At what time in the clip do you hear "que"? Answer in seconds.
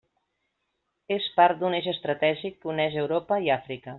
2.65-2.73